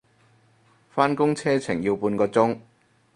[0.95, 2.59] 返工車程要個半鐘